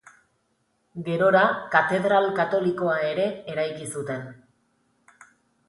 Gerora, 1.09 1.43
katedral 1.75 2.31
katolikoa 2.41 2.97
ere 3.13 3.29
eraiki 3.55 3.89
zuten. 3.97 4.27